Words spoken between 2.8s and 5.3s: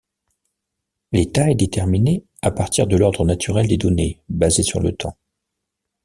de l'ordre naturel des données basé sur le temps.